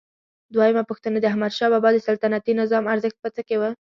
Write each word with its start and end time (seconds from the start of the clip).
دویمه 0.53 0.83
پوښتنه: 0.89 1.17
د 1.19 1.25
احمدشاه 1.31 1.71
بابا 1.73 1.89
د 1.93 1.97
سلطنتي 2.07 2.51
نظام 2.61 2.83
ارزښت 2.93 3.17
په 3.21 3.29
څه 3.35 3.41
کې 3.47 3.55
و؟ 3.59 3.63